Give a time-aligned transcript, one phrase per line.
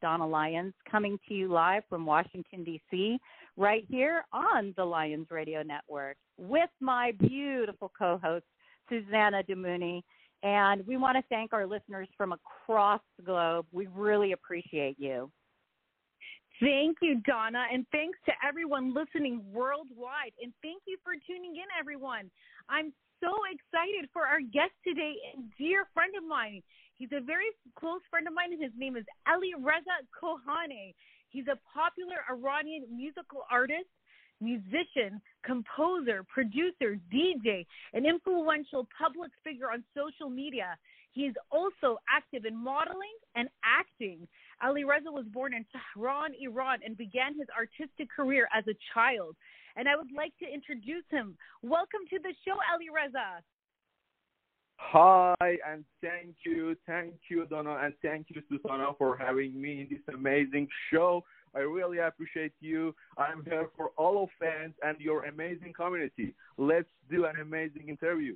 [0.00, 3.18] Donna Lyons, coming to you live from Washington, D.C.,
[3.56, 8.44] right here on the Lions Radio Network with my beautiful co host,
[8.88, 10.02] Susana Damouni.
[10.42, 13.66] And we want to thank our listeners from across the globe.
[13.72, 15.30] We really appreciate you.
[16.60, 20.32] Thank you, Donna, and thanks to everyone listening worldwide.
[20.42, 22.30] And thank you for tuning in, everyone.
[22.68, 26.62] I'm so excited for our guest today, a dear friend of mine.
[27.00, 27.48] He's a very
[27.80, 30.92] close friend of mine, and his name is Alireza Kohany.
[31.30, 33.88] He's a popular Iranian musical artist,
[34.38, 40.76] musician, composer, producer, DJ, an influential public figure on social media.
[41.12, 44.28] He is also active in modeling and acting.
[44.62, 49.36] Alireza was born in Tehran, Iran, and began his artistic career as a child.
[49.74, 51.38] And I would like to introduce him.
[51.62, 53.40] Welcome to the show, Alireza.
[54.82, 59.88] Hi, and thank you, thank you, Donna, and thank you, Susana, for having me in
[59.88, 61.22] this amazing show.
[61.54, 62.94] I really appreciate you.
[63.16, 66.34] I'm here for all of fans and your amazing community.
[66.58, 68.34] Let's do an amazing interview.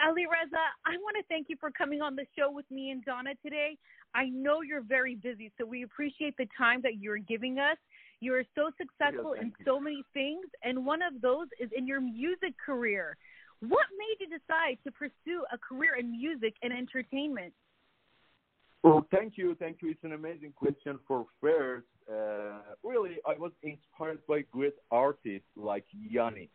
[0.00, 3.30] Alireza, I want to thank you for coming on the show with me and Donna
[3.42, 3.78] today.
[4.14, 7.78] I know you're very busy, so we appreciate the time that you're giving us.
[8.20, 9.64] You are so successful Yes, in you.
[9.64, 13.16] so many things, and one of those is in your music career.
[13.60, 17.52] What made you decide to pursue a career in music and entertainment?
[18.82, 19.90] Well, thank you, thank you.
[19.90, 21.86] It's an amazing question for first.
[22.08, 26.50] Uh, really, I was inspired by great artists like Yanni.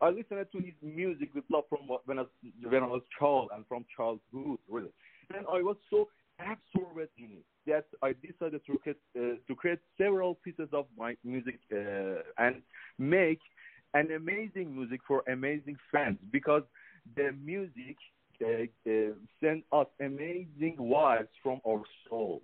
[0.00, 2.24] I listened to his music with love from when I,
[2.62, 4.90] when I was child and from childhood, really.
[5.34, 6.08] And I was so
[6.40, 11.16] absorbed in it that I decided to create, uh, to create several pieces of my
[11.24, 12.62] music uh, and
[12.98, 13.40] make
[13.94, 16.62] an amazing music for amazing fans because
[17.16, 17.96] the music
[18.44, 22.42] uh, uh, send us amazing vibes from our soul.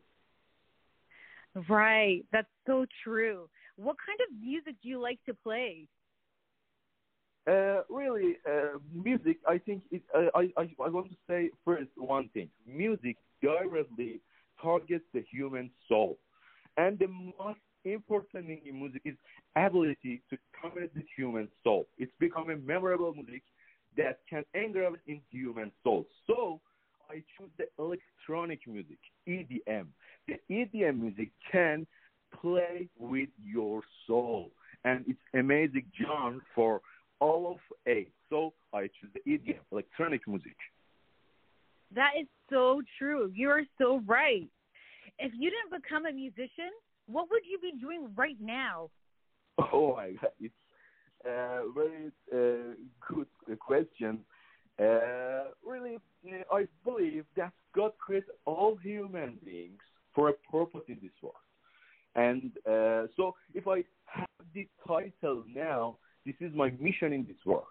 [1.68, 3.48] Right, that's so true.
[3.76, 5.88] What kind of music do you like to play?
[7.46, 9.38] Uh, really, uh, music.
[9.48, 10.02] I think it.
[10.14, 12.48] Uh, I, I I want to say first one thing.
[12.66, 14.20] Music directly
[14.60, 16.18] targets the human soul,
[16.76, 17.60] and the most
[17.92, 19.14] important thing in music is
[19.56, 21.86] ability to connect with human soul.
[21.98, 23.42] It's becoming memorable music
[23.96, 26.06] that can engrave in human soul.
[26.26, 26.60] So
[27.10, 29.86] I choose the electronic music, EDM.
[30.26, 31.86] The EDM music can
[32.40, 34.50] play with your soul,
[34.84, 36.80] and it's amazing genre for
[37.20, 38.08] all of age.
[38.30, 40.56] So I choose the EDM, electronic music.
[41.94, 43.30] That is so true.
[43.34, 44.48] You are so right.
[45.18, 46.72] If you didn't become a musician,
[47.06, 48.90] what would you be doing right now?
[49.72, 50.54] Oh my God, it's
[51.24, 52.74] a very uh,
[53.08, 53.28] good
[53.60, 54.18] question.
[54.80, 59.78] Uh, really, uh, I believe that God created all human beings
[60.12, 61.36] for a purpose in this world.
[62.16, 67.36] And uh, so, if I have this title now, this is my mission in this
[67.46, 67.64] world,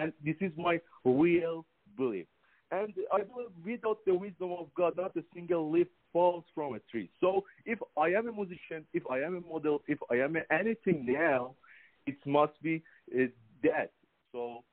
[0.00, 1.64] and this is my real
[1.96, 2.26] belief.
[2.72, 6.78] And I believe without the wisdom of God, not a single leaf falls from a
[6.90, 7.10] tree.
[7.20, 11.04] So if I am a musician, if I am a model, if I am anything
[11.06, 11.54] now,
[12.06, 12.82] it must be
[13.14, 13.26] uh,
[13.62, 13.90] that.
[14.32, 14.64] So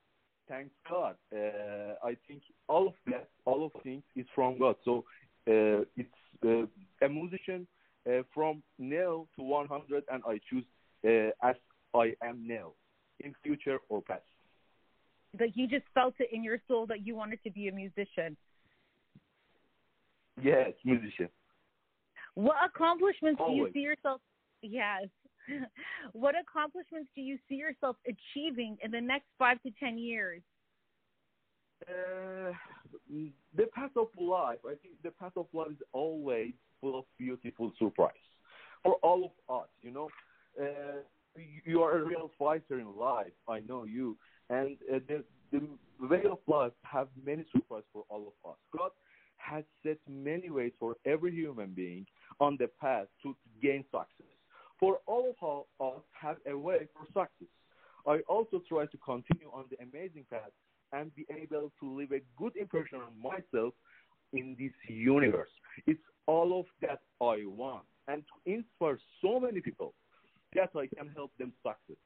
[0.48, 1.16] thank God.
[1.30, 4.76] Uh, I think all of that, all of things is from God.
[4.82, 5.04] So
[5.46, 6.08] uh, it's
[6.44, 6.66] uh,
[7.04, 7.66] a musician
[8.08, 10.64] uh, from now to 100, and I choose
[11.04, 11.56] as
[11.94, 12.72] I am now,
[13.20, 14.22] in future or past.
[15.38, 18.36] That you just felt it in your soul that you wanted to be a musician.
[20.42, 21.28] Yes, musician.
[22.34, 24.20] What accomplishments do you see yourself?
[24.62, 25.08] Yes.
[26.12, 30.42] what accomplishments do you see yourself achieving in the next five to ten years?
[31.88, 32.52] Uh,
[33.56, 37.72] the path of life, I think the path of life is always full of beautiful
[37.78, 38.12] surprise
[38.82, 39.68] for all of us.
[39.82, 40.08] You know,
[40.60, 41.00] uh,
[41.64, 43.32] you are a real fighter in life.
[43.48, 44.16] I know you,
[44.50, 45.60] and uh, the the
[46.06, 48.56] way of life have many surprises for all of us.
[48.76, 48.90] God
[49.36, 52.06] has set many ways for every human being
[52.40, 54.32] on the path to gain success.
[54.78, 57.48] For all of us have a way for success.
[58.06, 60.52] I also try to continue on the amazing path
[60.92, 63.74] and be able to leave a good impression on myself
[64.32, 65.50] in this universe.
[65.86, 69.94] It's all of that I want and to inspire so many people
[70.54, 72.00] that I can help them success.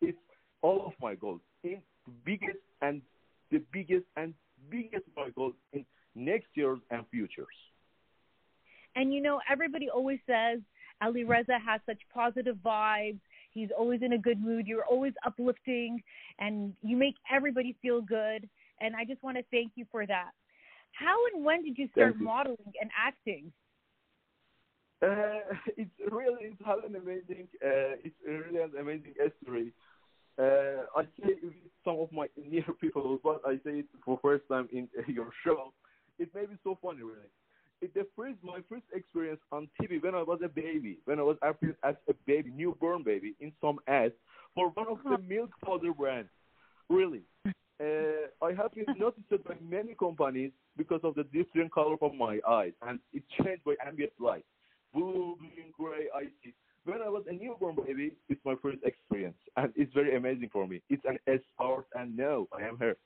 [0.00, 0.18] It's
[0.62, 3.02] all of my goals in the biggest and
[3.50, 4.34] the biggest and
[4.70, 5.84] biggest my goals in
[6.14, 7.46] next years and futures.
[8.96, 10.60] And you know, everybody always says
[11.02, 13.20] Alireza has such positive vibes.
[13.52, 14.66] He's always in a good mood.
[14.66, 16.02] You're always uplifting
[16.38, 18.48] and you make everybody feel good.
[18.80, 20.30] And I just want to thank you for that.
[20.92, 22.24] How and when did you start you.
[22.24, 23.52] modeling and acting?
[25.00, 29.72] Uh, it's really it's had an amazing uh, it's really an amazing history.
[30.38, 31.52] Uh, I say with
[31.84, 35.72] some of my near people, but I say it for first time in your show.
[36.18, 37.30] It may be so funny, really.
[37.80, 41.22] It, the first my first experience on TV when I was a baby, when I
[41.22, 44.14] was appeared as a baby, newborn baby, in some ads
[44.54, 46.30] for one of the milk powder brands.
[46.88, 52.14] Really, uh, I have been noticed by many companies because of the different color of
[52.14, 54.44] my eyes, and it changed by ambient light
[54.94, 56.54] blue, green, gray, icy.
[56.88, 60.66] When I was a newborn baby, it's my first experience, and it's very amazing for
[60.66, 60.80] me.
[60.88, 61.18] It's an
[61.54, 62.96] start, and no, I am here.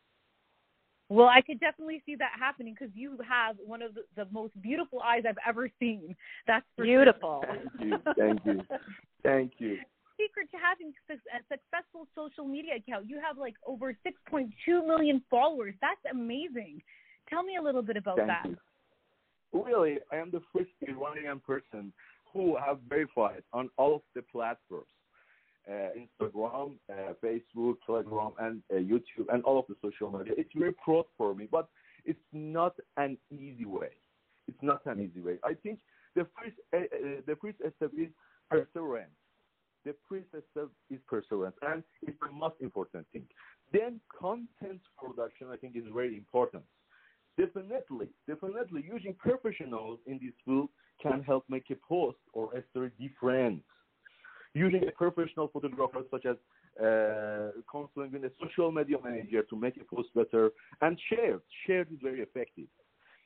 [1.08, 4.52] Well, I could definitely see that happening because you have one of the, the, most
[4.62, 6.14] beautiful eyes I've ever seen.
[6.46, 7.43] That's beautiful.
[7.44, 7.56] Sure.
[7.58, 8.61] Thank you, thank you,
[9.25, 9.79] thank you.
[10.17, 15.75] Secret to having a successful social media account, you have like over 6.2 million followers.
[15.81, 16.81] That's amazing.
[17.29, 18.46] Tell me a little bit about thank that.
[19.52, 21.93] You really, I am the first Iranian person
[22.32, 24.87] who have verified on all of the platforms.
[25.69, 30.32] Uh, Instagram, uh, Facebook, Telegram, and uh, YouTube, and all of the social media.
[30.37, 31.69] It's very proud for me, but
[32.05, 33.90] it's not an easy way.
[34.49, 35.37] It's not an easy way.
[35.44, 35.79] I think
[36.17, 38.08] the first uh, uh, the first step is
[38.50, 39.12] perseverance.
[39.84, 43.25] The first step is perseverance, and it's the most important thing.
[43.73, 46.64] Then content production, I think, is very important.
[47.38, 50.69] Definitely, definitely using professionals in this field
[51.02, 53.62] can help make a post or a story different.
[54.55, 56.37] Using a professional photographer such as
[56.79, 60.50] uh, consulting a social media manager to make a post better
[60.82, 61.40] and share.
[61.67, 62.67] Share is very effective.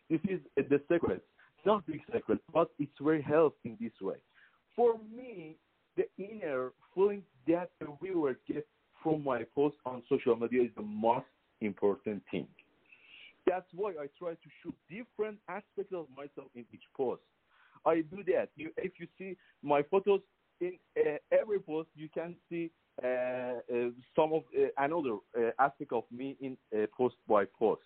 [0.09, 1.25] This is the secret,
[1.65, 4.17] not big secret, but it's very helpful in this way.
[4.77, 5.57] For me,
[5.97, 8.67] the inner feeling that the viewer gets
[9.03, 11.27] from my post on social media is the most
[11.61, 12.47] important thing.
[13.47, 17.23] That's why I try to shoot different aspects of myself in each post.
[17.85, 18.49] I do that.
[18.57, 20.21] You, if you see my photos
[20.61, 22.71] in uh, every post, you can see
[23.03, 27.83] uh, uh, some of uh, another uh, aspect of me in uh, post by post.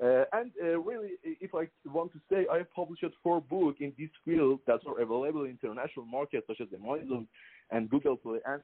[0.00, 0.50] and
[0.84, 5.00] really, if I want to say, I published four books in this field that are
[5.00, 7.28] available in international markets such as Amazon
[7.70, 8.62] and Google Play, and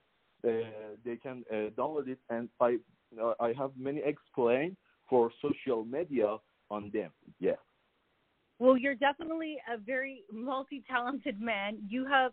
[1.04, 1.44] they can
[1.78, 2.18] download it.
[2.28, 2.78] And I
[3.38, 4.76] I have many explained
[5.08, 6.36] for social media
[6.70, 7.10] on them.
[7.40, 7.52] Yeah.
[8.58, 11.78] Well, you're definitely a very multi-talented man.
[11.88, 12.32] You have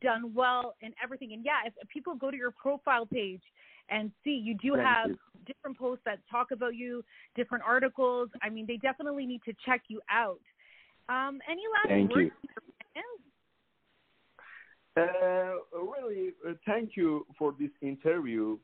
[0.00, 1.32] done well in everything.
[1.32, 3.42] And yeah, if people go to your profile page
[3.88, 5.18] and see you do Thank have you.
[5.46, 7.04] different posts that talk about you,
[7.36, 8.30] different articles.
[8.42, 10.40] I mean, they definitely need to check you out.
[11.08, 12.30] Um, any last Thank words?
[12.42, 12.50] You.
[14.96, 18.58] Uh, really, uh, thank you for this interview.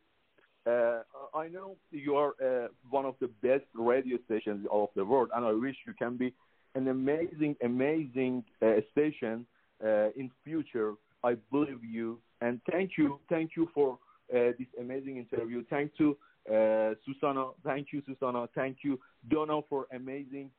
[0.66, 1.02] Uh,
[1.34, 5.44] I know you are uh, one of the best radio stations of the world, and
[5.44, 6.34] I wish you can be
[6.74, 9.46] an amazing, amazing uh, station
[9.84, 10.94] uh, in future.
[11.22, 13.98] I believe you, and thank you, thank you for
[14.34, 15.64] uh, this amazing interview.
[15.70, 16.16] Thank you,
[16.50, 17.50] uh, Susana.
[17.64, 18.48] Thank you, Susana.
[18.54, 18.98] Thank you,
[19.30, 20.50] Donna, for amazing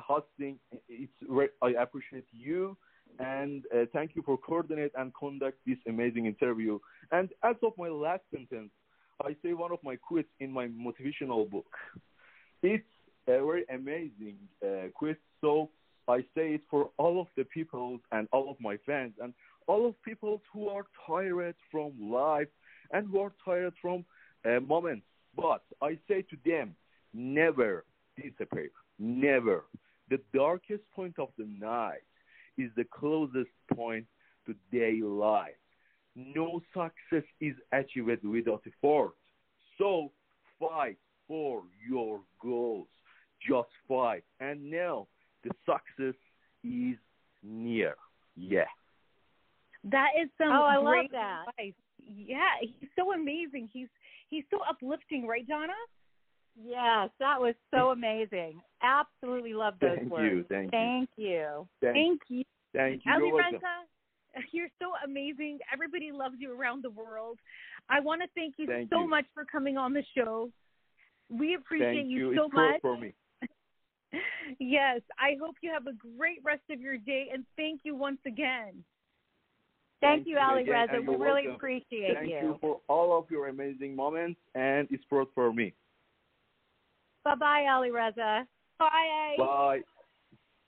[0.00, 0.58] hosting.
[0.88, 1.12] It's
[1.62, 2.76] I appreciate you
[3.18, 6.78] and uh, thank you for coordinate and conduct this amazing interview.
[7.10, 8.70] And as of my last sentence,
[9.24, 11.66] I say one of my quotes in my motivational book.
[12.62, 12.84] It's
[13.26, 15.70] a very amazing uh, quote, so
[16.06, 19.34] I say it for all of the people and all of my fans and
[19.66, 22.48] all of people who are tired from life
[22.92, 24.04] and who are tired from
[24.44, 25.04] uh, moments.
[25.36, 26.74] But I say to them,
[27.12, 27.84] never
[28.16, 29.64] disappear, never.
[30.10, 32.06] The darkest point of the night
[32.56, 34.06] is the closest point
[34.46, 35.56] to daylight
[36.18, 39.12] no success is achieved without effort.
[39.78, 40.10] So
[40.58, 40.98] fight
[41.28, 42.88] for your goals.
[43.46, 44.24] Just fight.
[44.40, 45.06] And now
[45.44, 46.18] the success
[46.64, 46.96] is
[47.42, 47.94] near.
[48.36, 48.64] Yeah.
[49.84, 51.44] That is some oh, I great love that.
[51.50, 51.74] advice.
[52.04, 53.68] Yeah, he's so amazing.
[53.72, 53.88] He's
[54.28, 55.72] he's so uplifting, right, Donna?
[56.60, 58.60] Yes, that was so amazing.
[58.82, 60.00] Absolutely love those words.
[60.00, 60.34] thank words.
[60.34, 60.70] You, thank, you.
[60.70, 61.26] thank you.
[61.26, 61.68] you.
[61.80, 62.44] Thank, thank you.
[62.74, 63.12] Thank you.
[63.12, 63.68] Ali You're Reza, welcome.
[64.52, 65.58] you're so amazing.
[65.72, 67.38] Everybody loves you around the world.
[67.88, 69.08] I want to thank you Thank so you.
[69.08, 70.50] much for coming on the show.
[71.30, 72.36] We appreciate Thank you, you.
[72.36, 72.80] so it's much.
[72.80, 73.12] for me.
[74.58, 78.18] yes, I hope you have a great rest of your day and thank you once
[78.26, 78.84] again.
[80.00, 81.00] Thank, you, Ali again, Reza.
[81.00, 81.54] We really welcome.
[81.56, 82.34] appreciate Thank you.
[82.34, 85.74] Thank you for all of your amazing moments and it's sport for me.
[87.24, 88.46] Bye bye, Alireza.
[88.78, 89.34] Bye.
[89.36, 89.80] Bye.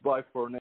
[0.02, 0.58] Bye for now.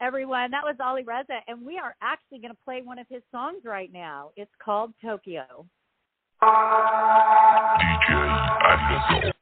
[0.00, 3.58] Everyone, that was Alireza, and we are actually going to play one of his songs
[3.64, 4.30] right now.
[4.34, 5.66] It's called Tokyo.
[6.42, 8.08] DJ
[8.64, 9.39] Anderson.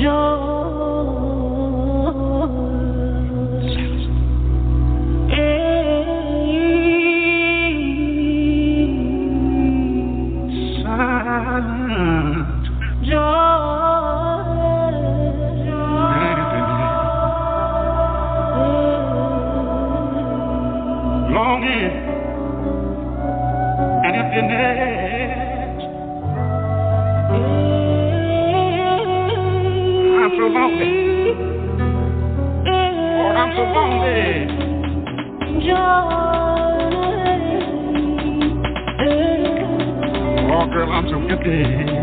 [0.00, 0.29] Longing
[30.60, 31.34] lonely.
[32.66, 34.60] Lord, I'm so lonely.
[40.52, 41.99] Oh, girl, I'm so empty.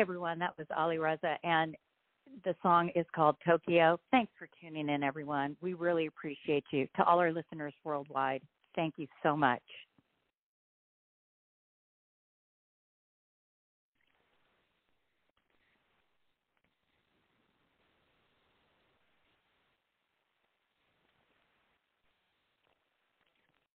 [0.00, 0.38] Everyone.
[0.38, 1.76] That was Alireza, and
[2.44, 3.98] the song is called Tokyo.
[4.10, 5.56] Thanks for tuning in, everyone.
[5.60, 6.88] We really appreciate you.
[6.96, 8.42] To all our listeners worldwide,
[8.74, 9.62] thank you so much.